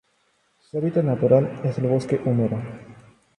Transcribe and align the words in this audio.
Su 0.57 0.79
hábitat 0.79 1.03
natural 1.03 1.61
es 1.63 1.77
el 1.77 1.85
bosque 1.85 2.19
húmedo. 2.25 2.59